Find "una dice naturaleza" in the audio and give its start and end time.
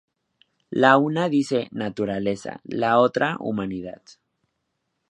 0.97-2.59